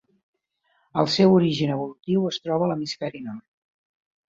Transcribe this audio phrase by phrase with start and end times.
[1.01, 3.49] El seu origen evolutiu es troba a l'hemisferi nord.